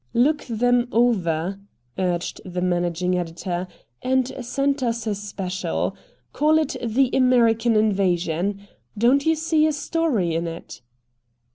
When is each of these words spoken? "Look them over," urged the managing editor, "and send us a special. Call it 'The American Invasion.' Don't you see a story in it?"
"Look 0.15 0.45
them 0.45 0.87
over," 0.91 1.59
urged 1.95 2.41
the 2.43 2.63
managing 2.63 3.15
editor, 3.19 3.67
"and 4.01 4.33
send 4.43 4.81
us 4.81 5.05
a 5.05 5.13
special. 5.13 5.95
Call 6.33 6.57
it 6.57 6.75
'The 6.83 7.11
American 7.13 7.75
Invasion.' 7.75 8.67
Don't 8.97 9.27
you 9.27 9.35
see 9.35 9.67
a 9.67 9.71
story 9.71 10.33
in 10.33 10.47
it?" 10.47 10.81